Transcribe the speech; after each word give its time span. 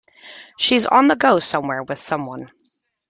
She's 0.57 0.87
on 0.87 1.09
the 1.09 1.15
go 1.15 1.37
somewhere, 1.37 1.83
with 1.83 1.99
some 1.99 2.25
one. 2.25 2.49